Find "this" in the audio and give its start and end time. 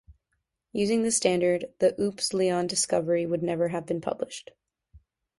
1.03-1.15